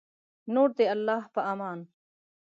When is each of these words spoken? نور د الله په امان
نور 0.53 0.69
د 0.77 0.79
الله 0.93 1.21
په 1.33 1.41
امان 1.51 1.79